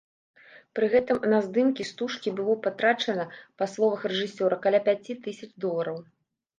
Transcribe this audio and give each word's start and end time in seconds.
Пры 0.79 0.87
гэтым 0.93 1.19
на 1.33 1.41
здымкі 1.49 1.87
стужкі 1.91 2.35
было 2.41 2.57
патрачана, 2.65 3.29
па 3.63 3.71
словах 3.77 4.11
рэжысёра, 4.15 4.63
каля 4.69 4.85
пяці 4.91 5.23
тысяч 5.25 5.49
долараў. 5.65 6.07